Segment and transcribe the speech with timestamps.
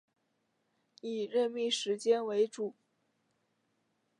[1.01, 2.73] 以任命时间为主